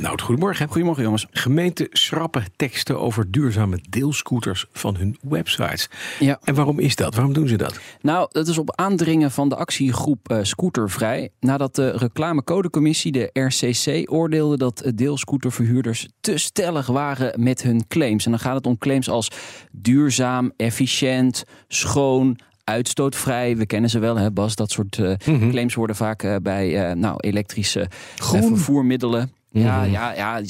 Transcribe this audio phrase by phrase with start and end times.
[0.00, 0.68] Nou, goedemorgen.
[0.68, 1.26] Goedemorgen jongens.
[1.30, 5.88] Gemeenten schrappen teksten over duurzame deelscooters van hun websites.
[6.18, 6.38] Ja.
[6.44, 7.14] En waarom is dat?
[7.14, 7.80] Waarom doen ze dat?
[8.00, 11.30] Nou, dat is op aandringen van de actiegroep uh, Scootervrij.
[11.40, 18.24] Nadat de reclamecodecommissie, de RCC, oordeelde dat deelscooterverhuurders te stellig waren met hun claims.
[18.24, 19.30] En dan gaat het om claims als
[19.72, 23.56] duurzaam, efficiënt, schoon, uitstootvrij.
[23.56, 24.54] We kennen ze wel, hè, Bas.
[24.54, 25.50] Dat soort uh, mm-hmm.
[25.50, 29.32] claims worden vaak uh, bij uh, nou, elektrische vervoermiddelen.
[29.52, 29.90] Ja, Mhm.
[29.90, 30.40] ja, ja.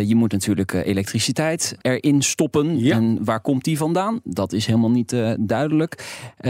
[0.00, 2.78] Je moet natuurlijk uh, elektriciteit erin stoppen.
[2.78, 2.96] Ja.
[2.96, 4.20] En waar komt die vandaan?
[4.24, 6.04] Dat is helemaal niet uh, duidelijk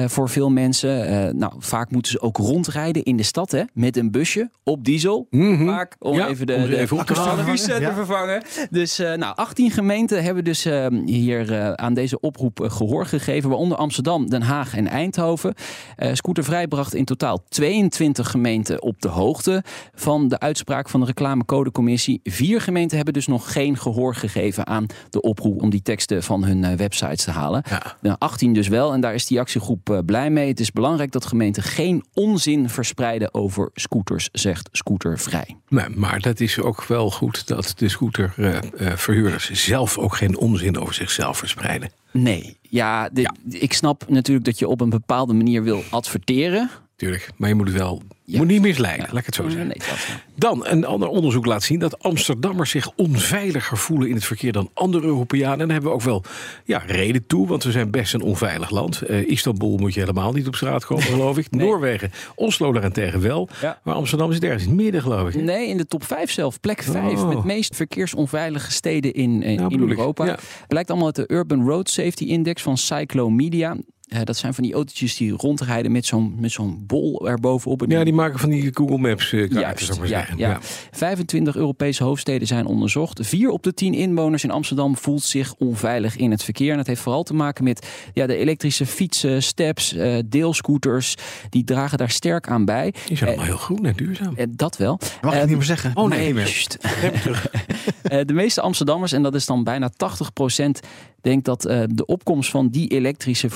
[0.06, 1.36] voor veel mensen.
[1.38, 5.26] nou, vaak moeten ze ook rondrijden in de stad hè, met een busje op diesel.
[5.30, 5.64] Mhm.
[5.66, 7.44] Vaak om Ja, even de, om de even te halen.
[7.44, 8.42] accu's, te vervangen.
[8.70, 10.64] Dus nou, 18 gemeenten hebben dus
[11.04, 13.48] hier aan deze oproep gehoor gegeven.
[13.48, 15.54] Waaronder Amsterdam, Den Haag en Eindhoven.
[16.12, 19.62] Scootervrij bracht in totaal 22 gemeenten op de hoogte
[19.94, 21.06] van de uitspraak van de
[21.54, 22.20] reclamecodecommissie.
[22.24, 26.44] Vier gemeenten hebben dus nog geen gehoor gegeven aan de oproep om die teksten van
[26.44, 27.62] hun uh, websites te halen.
[27.68, 27.96] Ja.
[28.00, 30.48] Nou, 18 dus wel en daar is die actiegroep uh, blij mee.
[30.48, 35.56] Het is belangrijk dat gemeenten geen onzin verspreiden over scooters, zegt Scootervrij.
[35.68, 40.78] Maar, maar dat is ook wel goed dat de scooterverhuurders uh, zelf ook geen onzin
[40.78, 41.90] over zichzelf verspreiden.
[42.12, 46.70] Nee, ja, dit, ja, ik snap natuurlijk dat je op een bepaalde manier wil adverteren.
[46.96, 48.38] Tuurlijk, maar je moet het wel ja.
[48.38, 49.12] moet niet misleiden, ja.
[49.12, 49.66] laat ik het zo zeggen.
[49.66, 49.76] Nee,
[50.34, 54.70] Dan, een ander onderzoek laat zien dat Amsterdammers zich onveiliger voelen in het verkeer dan
[54.74, 55.60] andere Europeanen.
[55.60, 56.22] En daar hebben we ook wel
[56.64, 59.02] ja, reden toe, want we zijn best een onveilig land.
[59.10, 61.50] Uh, Istanbul moet je helemaal niet op straat komen, geloof ik.
[61.50, 61.66] Nee.
[61.66, 63.48] Noorwegen, Oslo daarentegen wel.
[63.60, 63.80] Ja.
[63.82, 65.42] Maar Amsterdam is ergens in het midden, geloof ik.
[65.42, 66.60] Nee, in de top 5 zelf.
[66.60, 67.28] Plek 5 oh.
[67.28, 70.24] met meest verkeersonveilige steden in, in, nou, in Europa.
[70.24, 70.38] Ja.
[70.68, 73.76] Blijkt allemaal uit de Urban Road Safety Index van Cyclomedia.
[74.08, 77.84] Uh, dat zijn van die autootjes die rondrijden met zo'n met zo'n bol erbovenop.
[77.88, 80.38] Ja, die maken van die Google Maps uh, Juist, maar ja, zeggen.
[80.38, 80.48] ja.
[80.48, 80.58] ja.
[80.90, 83.26] 25 Europese hoofdsteden zijn onderzocht.
[83.26, 86.70] Vier op de tien inwoners in Amsterdam voelt zich onveilig in het verkeer.
[86.70, 91.14] En dat heeft vooral te maken met ja, de elektrische fietsen, steps, uh, deelscooters.
[91.50, 92.94] Die dragen daar sterk aan bij.
[93.06, 94.36] Die zijn allemaal heel groen en duurzaam.
[94.50, 94.98] dat wel.
[95.22, 95.90] Mag ik niet meer zeggen?
[95.94, 96.44] Oh nee, nee
[98.24, 100.80] de meeste Amsterdammers, en dat is dan bijna 80 procent
[101.24, 103.50] denk dat uh, de opkomst van die elektrische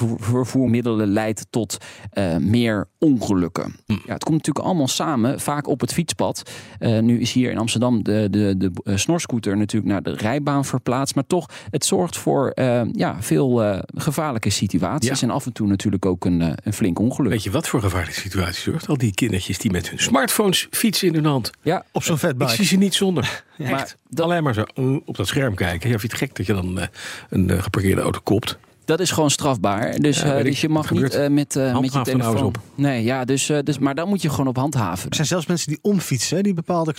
[0.45, 1.77] vervoermiddelen leidt tot
[2.13, 3.77] uh, meer ongelukken.
[3.87, 3.93] Hm.
[3.93, 6.51] Ja, het komt natuurlijk allemaal samen, vaak op het fietspad.
[6.81, 11.15] Uh, nu is hier in Amsterdam de, de, de snorscooter natuurlijk naar de rijbaan verplaatst.
[11.15, 12.53] Maar toch, het zorgt voor
[12.93, 15.21] ja, veel gevaarlijke situaties.
[15.21, 15.27] Ja.
[15.27, 17.31] En af en toe natuurlijk ook een, een flink ongeluk.
[17.31, 18.89] Weet je wat voor gevaarlijke situaties zorgt?
[18.89, 21.51] Al die kindertjes die met hun smartphones fietsen in hun hand.
[21.63, 22.51] Ja, op zo'n vetbike.
[22.51, 23.27] Ik zie ze niet zonder.
[23.59, 24.25] Maar dat...
[24.25, 24.65] Alleen maar zo
[25.05, 25.91] op dat scherm kijken.
[25.91, 26.89] Ja, vind je het gek dat je dan
[27.29, 28.59] een geparkeerde auto kopt?
[28.89, 29.99] Dat is gewoon strafbaar.
[29.99, 32.45] Dus, ja, uh, dus je mag niet uh, met, uh, met je telefoon.
[32.45, 32.59] Op.
[32.75, 35.09] Nee, ja, dus, dus, maar dan moet je gewoon op handhaven.
[35.09, 36.95] Er zijn zelfs mensen die omfietsen, die bepaalde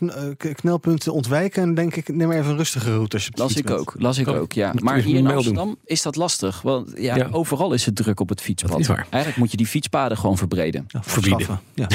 [0.55, 1.63] knelpunten ontwijken.
[1.63, 3.16] En denk ik, neem maar even een rustige route.
[3.16, 4.73] Als je las ik ook, las ik Oh, ook, ja.
[4.81, 5.78] Maar hier in Amsterdam doen.
[5.85, 6.61] is dat lastig.
[6.61, 8.89] Want ja, ja, overal is het druk op het fietspad.
[8.89, 10.85] Eigenlijk moet je die fietspaden gewoon verbreden.
[10.88, 11.47] Ja, Verbieden.
[11.73, 11.88] Ja.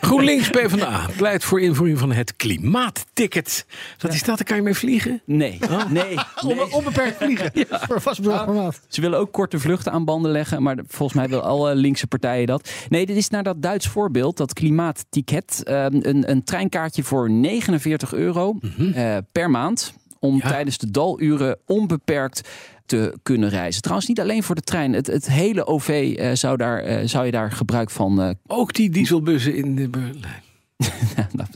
[0.00, 3.66] GroenLinks PvdA pleit voor invoering van het klimaatticket.
[3.98, 4.36] Wat is dat?
[4.36, 5.22] Daar kan je mee vliegen?
[5.24, 5.58] Nee.
[5.62, 5.90] Oh.
[5.90, 6.14] nee.
[6.46, 6.72] nee.
[6.72, 7.50] Onbeperkt vliegen.
[7.54, 7.80] Ja.
[7.86, 8.80] Voor vastbedrag per maand.
[8.88, 10.62] Ze willen ook korte vluchten aan banden leggen.
[10.62, 12.70] Maar volgens mij willen alle linkse partijen dat.
[12.88, 14.36] Nee, dit is naar dat Duits voorbeeld.
[14.36, 15.60] Dat klimaatticket.
[15.64, 18.92] Een, een treinkaartje voor 49 euro mm -hmm.
[18.96, 19.92] uh, per maand.
[20.20, 20.48] Om ja.
[20.48, 22.48] tijdens de daluren onbeperkt
[22.86, 23.82] te kunnen reizen.
[23.82, 24.92] Trouwens, niet alleen voor de trein.
[24.92, 28.22] Het, het hele OV uh, zou, daar, uh, zou je daar gebruik van...
[28.22, 30.42] Uh, Ook die dieselbussen in de Berlijn.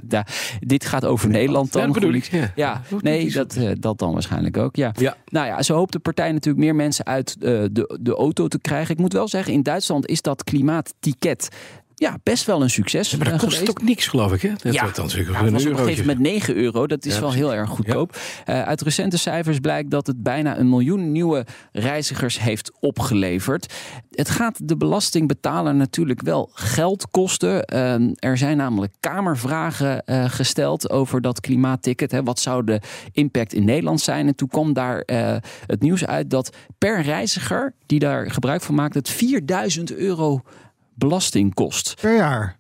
[0.09, 0.25] nou,
[0.61, 1.87] dit gaat over Nederland dan.
[1.87, 2.25] Ja, bedoel ik.
[2.25, 4.77] Ja, ja nee, dat, uh, dat dan waarschijnlijk ook.
[4.77, 4.93] Ja.
[4.99, 5.17] ja.
[5.27, 8.59] Nou ja, zo hoopt de partij natuurlijk meer mensen uit uh, de, de auto te
[8.61, 8.95] krijgen.
[8.95, 11.49] Ik moet wel zeggen, in Duitsland is dat klimaatticket
[12.03, 13.11] ja, best wel een succes.
[13.11, 14.43] Ja, maar dat kost ook niks, geloof ik.
[14.43, 14.49] Hè?
[14.49, 14.97] Dat ja, dan ja, het
[15.53, 16.87] was op een gegeven moment 9 euro.
[16.87, 18.17] Dat is ja, wel heel erg goedkoop.
[18.47, 23.75] Uh, uit recente cijfers blijkt dat het bijna een miljoen nieuwe reizigers heeft opgeleverd.
[24.11, 27.75] Het gaat de belastingbetaler natuurlijk wel geld kosten.
[27.75, 32.11] Uh, er zijn namelijk kamervragen uh, gesteld over dat klimaatticket.
[32.11, 32.23] Hè.
[32.23, 32.81] Wat zou de
[33.13, 34.27] impact in Nederland zijn?
[34.27, 38.75] En toen kwam daar eh, het nieuws uit dat per reiziger die daar gebruik van
[38.75, 40.43] maakt, het 4000 euro
[41.07, 41.95] belasting kost.
[42.01, 42.59] Per jaar?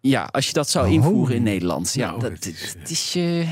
[0.00, 0.92] Ja, als je dat zou Oh.
[0.92, 1.94] invoeren in Nederland.
[1.94, 3.16] Ja, Nou, dat, is, het is...
[3.16, 3.46] Uh,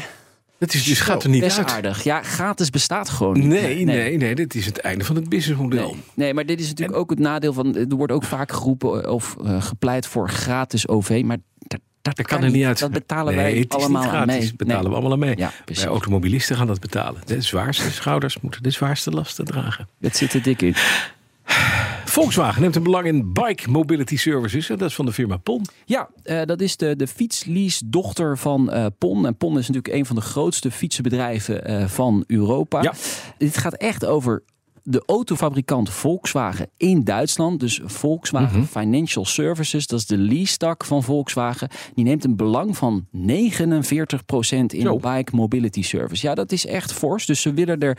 [0.59, 1.71] Het is dus gaat er niet Best uit.
[1.71, 2.05] aardig.
[2.05, 3.45] Ja, gratis bestaat gewoon niet.
[3.49, 5.91] Nee, nee, nee, dit is het einde van het businessmodel.
[5.93, 7.77] Nee, nee, maar dit is natuurlijk ook het nadeel van.
[7.77, 11.23] Er wordt ook vaak geroepen of eh, gepleit voor gratis OV.
[11.25, 12.79] Maar dat, dat, Dat kan er niet uit.
[12.79, 14.41] Dat betalen nee, wij is allemaal aan mee.
[14.41, 14.91] Dat betalen Nee.
[14.91, 15.37] we allemaal aan mee.
[15.37, 15.83] Ja, precies.
[15.85, 17.21] Wij automobilisten gaan dat betalen.
[17.27, 19.89] De zwaarste schouders moeten de zwaarste lasten dragen.
[20.01, 20.75] Dat zit er dik in.
[22.17, 24.71] Volkswagen neemt een belang in Bike Mobility Services.
[24.71, 25.65] En dat is van de firma PON.
[25.85, 29.27] Ja, eh, dat is de, de fietslease-dochter van eh, PON.
[29.27, 32.83] En PON is natuurlijk een van de grootste fietsenbedrijven eh, van Europa.
[32.83, 32.93] Ja.
[33.39, 34.43] Dit gaat echt over
[34.89, 37.61] de autofabrikant Volkswagen in Duitsland.
[37.61, 38.67] Dus Volkswagen Mhm.
[38.67, 41.69] Financial Services, dat is de lease-tak van Volkswagen.
[41.95, 44.85] Die neemt een belang van 49% in.
[45.01, 46.27] Bike Mobility Service.
[46.27, 47.27] Ja, dat is echt fors.
[47.27, 47.99] Dus ze willen er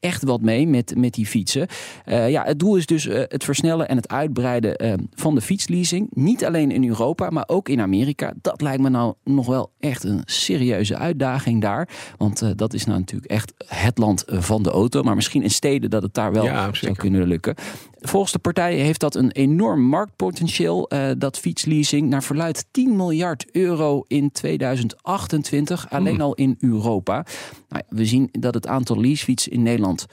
[0.00, 1.66] echt wat mee met, met die fietsen.
[2.04, 5.40] Eh, ja, het doel is dus eh, het versnellen en het uitbreiden eh, van de
[5.40, 6.08] fietsleasing.
[6.10, 8.32] Niet alleen in Europa, maar ook in Amerika.
[8.42, 11.88] Dat lijkt me nou nog wel echt een serieuze uitdaging daar.
[12.16, 15.02] Want dat is nou natuurlijk echt het land van de auto.
[15.02, 17.54] Maar misschien in steden dat het daar wel Ja, zou kunnen lukken.
[18.00, 22.08] Volgens de partij heeft dat een enorm marktpotentieel, eh, dat fietsleasing.
[22.08, 27.26] Naar verluidt 10 miljard euro in 2028, alleen al in Europa.
[27.68, 30.06] Nou, we zien dat het aantal leasefietsen in Nederland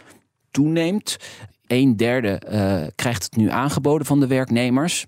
[0.51, 1.17] toeneemt.
[1.67, 5.05] Een derde eh, krijgt het nu aangeboden van de werknemers.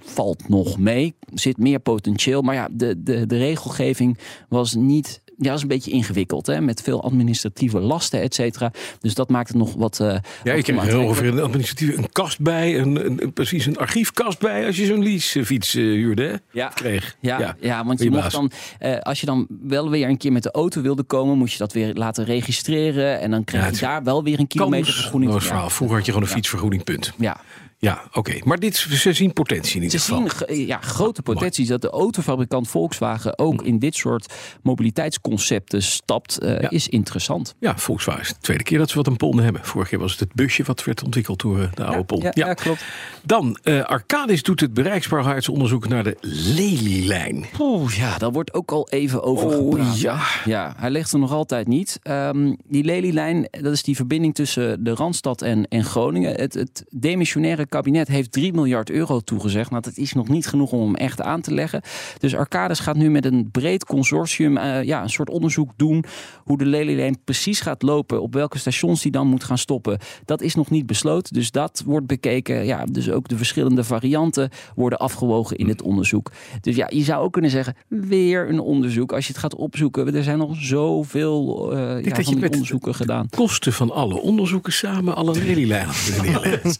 [0.00, 2.42] Valt nog mee, zit meer potentieel.
[2.42, 4.18] Maar ja, de, de, de regelgeving
[4.48, 5.22] was niet.
[5.42, 8.72] Ja, was een beetje ingewikkeld, hè, met veel administratieve lasten, et cetera.
[9.00, 10.00] Dus dat maakt het nog wat.
[10.00, 11.08] eh, Ja, je krijgt er onaantrekkelijk.
[11.08, 12.78] ongeveer een administratieve een kast bij.
[12.78, 16.22] Een, een, een- precies een archiefkast bij als je zo'n leasefiets eh, huurde.
[16.22, 16.34] Hè?
[16.52, 16.68] Ja.
[16.68, 17.16] Kreeg.
[17.20, 17.84] Ja, ja.
[17.84, 20.50] want je Goeie mocht dan, eh, als je dan wel weer een keer met de
[20.50, 23.20] auto wilde komen, moest je dat weer laten registreren.
[23.20, 25.32] En dan kreeg Ja, je daar wel weer een kilometervergoeding.
[25.32, 25.42] Voor.
[25.42, 25.70] verhaal.
[25.70, 27.12] Vroeger had je gewoon een fietsvergoeding, punt.
[27.18, 27.40] Ja,
[27.82, 28.32] Ja, oké.
[28.44, 30.18] Maar dit, ze zien potentie in ieder Ze geval.
[30.20, 33.42] zien ge- ja, grote potenties dat de autofabrikant Volkswagen Hm.
[33.42, 36.70] ook in dit soort mobiliteitsconcepten stapt, eh, Ja.
[36.70, 37.54] is interessant.
[37.58, 39.64] Ja, Volkswagen is de tweede keer dat ze wat een PON hebben.
[39.64, 42.20] Vorige keer was het het busje wat werd ontwikkeld door eh, de oude PON.
[42.22, 42.84] ja, ja, klopt.
[43.24, 47.44] Dan, eh Arcadis doet het bereiksbaarheidsonderzoek naar de Lelylijn.
[47.58, 50.00] Oeh, ja, daar wordt ook al even over Oh, gepraat.
[50.00, 50.20] ja.
[50.44, 51.98] Ja, hij ligt er nog altijd niet.
[52.02, 56.34] Ehm, die Lelylijn, dat is die verbinding tussen de Randstad en, en Groningen.
[56.34, 59.70] Het, het demissionaire kabinet heeft 3 miljard euro toegezegd.
[59.70, 61.82] Nou, dat is nog niet genoeg om hem echt aan te leggen.
[62.18, 66.04] Dus Arcadis gaat nu met een breed consortium eh, ja, een soort onderzoek doen...
[66.44, 69.98] hoe de Lelylijn precies gaat lopen, op welke stations die dan moet gaan stoppen.
[70.24, 72.64] Dat is nog niet besloten, dus dat wordt bekeken.
[72.66, 76.30] Ja, dus ook de verschillende varianten worden afgewogen in het onderzoek.
[76.60, 79.12] Dus ja, je zou ook kunnen zeggen, weer een onderzoek.
[79.12, 82.38] Als je het gaat opzoeken, er zijn nog zoveel eh ja, dat van je die
[82.38, 83.28] met- onderzoeken gedaan.
[83.30, 86.70] Kosten van alle onderzoeken samen alle Lelylijn kunnen neerleggen.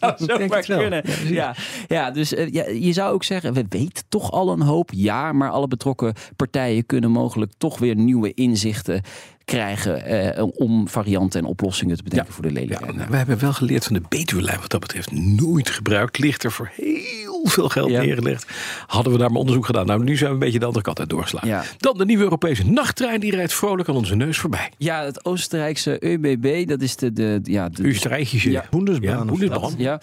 [0.81, 1.33] Kunnen.
[1.33, 1.55] Ja,
[1.87, 4.89] ja, dus eh, ja, je zou ook zeggen, we weten toch al een hoop.
[4.93, 9.01] Ja, maar alle betrokken partijen kunnen mogelijk toch weer nieuwe inzichten
[9.45, 12.95] krijgen eh, om varianten en oplossingen te bedenken voor de Ja, lelylijn.
[12.95, 15.11] nou, we hebben wel geleerd van de Betuwe-lijn wat dat betreft.
[15.11, 16.17] Nooit gebruikt.
[16.17, 18.01] Ligt er voor heel veel geld Ja.
[18.01, 18.45] neergelegd.
[18.87, 19.85] Hadden we daar maar onderzoek gedaan.
[19.85, 21.47] Nou, nu zijn we een beetje de andere kant uit doorgeslagen.
[21.49, 21.63] Ja.
[21.77, 23.19] Dan de nieuwe Europese nachttrein.
[23.19, 24.69] Die rijdt vrolijk aan onze neus voorbij.
[24.77, 28.51] Ja, het Oostenrijkse ÖBB, dat is de, de, ja, de, Oostenrijkische.
[28.51, 28.65] Ja.
[28.69, 29.99] Bundesbahn Ja,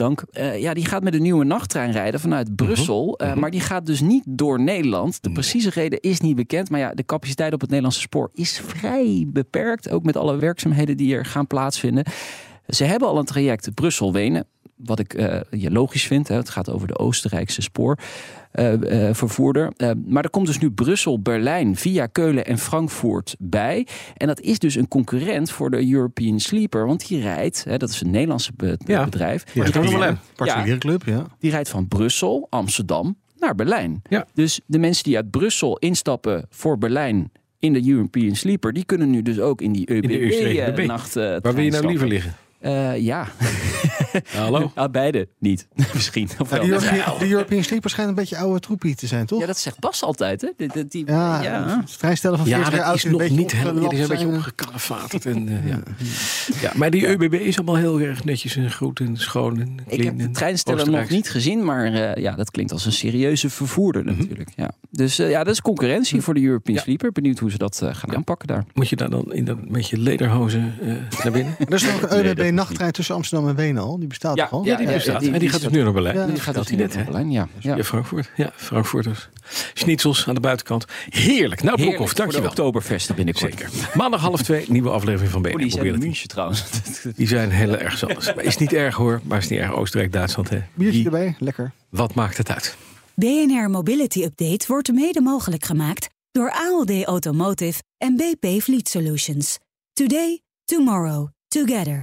[0.00, 0.22] dank.
[0.32, 3.18] Eh, ja, die gaat met een nieuwe nachttrein rijden vanuit Brussel.
[3.18, 5.22] eh, maar die gaat dus niet door Nederland.
[5.22, 6.70] De precieze reden is niet bekend.
[6.70, 9.90] Maar ja, de capaciteit op het Nederlandse spoor is vrij beperkt.
[9.90, 12.04] Ook met alle werkzaamheden die er gaan plaatsvinden.
[12.70, 14.46] Ze hebben al een traject Brussel-Wenen.
[14.76, 16.28] Wat ik eh, logisch vind.
[16.28, 16.34] Hè.
[16.36, 17.62] Het gaat over de Oostenrijkse
[18.52, 19.72] spoorvervoerder.
[19.76, 23.86] Eh, maar er komt dus nu Brussel-Berlijn via Keulen en Frankfurt bij.
[24.16, 26.86] En dat is dus een concurrent voor de European Sleeper.
[26.86, 29.04] Want die rijdt, hè, dat is een Nederlandse be- Ja.
[29.04, 29.44] bedrijf.
[29.54, 30.16] Ja, die.
[30.36, 31.26] Particuliere club, ja.
[31.38, 34.02] die rijdt van Brussel, Amsterdam naar Berlijn.
[34.08, 34.26] Ja.
[34.34, 39.10] Dus de mensen die uit Brussel instappen voor Berlijn in de European Sleeper, die kunnen
[39.10, 40.86] nu dus ook in die de Oostenrijkse ÖBB ÖBB.
[40.86, 41.16] nacht.
[41.16, 42.34] eh, Waar wil je nou liever liggen?
[42.98, 43.26] Ja,
[44.36, 44.72] Hallo?
[44.74, 45.68] Ah, beide niet.
[45.94, 46.28] Misschien.
[46.38, 46.66] Of Ja, wel.
[46.66, 49.40] de, European, de European Sleeper schijnt een beetje oude troepie te zijn, toch?
[49.40, 50.68] Ja, dat zegt Bas altijd, hè?
[50.88, 51.80] Die, Ja, ja.
[51.80, 53.88] het vrijstellen van 40 Ja, jaar oud is nog niet helemaal.
[53.88, 54.36] Die zijn een beetje zijn.
[54.36, 55.26] opgekalefaterd.
[55.26, 55.78] En, eh, ja.
[56.60, 60.02] ja, maar die ÖBB is allemaal heel erg netjes en goed en schoon en Ik
[60.02, 63.50] heb de en treinsteller nog niet gezien, maar eh, ja, dat klinkt als een serieuze
[63.50, 64.50] vervoerder natuurlijk.
[64.56, 64.70] Ja.
[64.90, 66.82] Dus eh, ja, dat is concurrentie voor de European Ja.
[66.82, 67.12] Sleeper.
[67.12, 68.64] Benieuwd hoe ze dat eh, gaan aanpakken daar.
[68.74, 71.54] Moet je daar dan in dat, met je lederhozen eh, naar binnen?
[71.58, 73.98] Er is nog een Nee, is nachttrein tussen Amsterdam en Wenen al.
[73.98, 74.64] Die bestaat Ja, toch al?
[74.64, 75.18] Ja, die ja, bestaat.
[75.20, 76.16] die- en die die gaat dus nu naar Berlijn.
[76.16, 77.04] Ja, Die gaat dus hij net, hè?
[77.04, 77.48] Berlijn, ja.
[77.58, 77.76] ja.
[77.76, 78.30] Ja, Frankfurt.
[78.36, 79.28] Ja, Frankfurters.
[79.74, 80.84] Schnitzels aan de buitenkant.
[81.08, 81.62] Heerlijk.
[81.62, 82.48] Nou, de dankjewel.
[82.48, 83.52] Oktoberfesten binnenkort.
[83.58, 83.70] Zeker.
[83.94, 86.06] Maandag half twee, nieuwe aflevering van Oh, BNR die zijn in Mobility.
[86.10, 86.64] München trouwens.
[87.16, 88.26] Die zijn heel erg zelfs.
[88.34, 90.48] Maar Is niet erg hoor, maar is niet erg Oostenrijk, Duitsland.
[90.48, 90.58] Hè.
[90.74, 91.72] Biertje erbij, lekker.
[91.88, 92.76] wat maakt het uit?
[93.14, 99.58] BNR Mobility Update wordt mede mogelijk gemaakt Door ALD Automotive en BP Fleet Solutions.
[99.92, 102.02] Today, tomorrow, together.